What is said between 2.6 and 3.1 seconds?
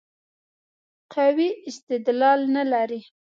لري.